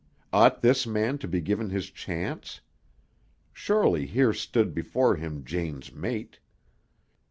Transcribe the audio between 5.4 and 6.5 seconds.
Jane's mate.